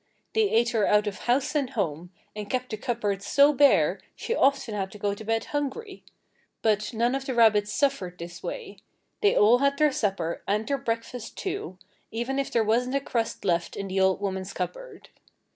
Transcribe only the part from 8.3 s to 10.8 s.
way. They all had their supper, and their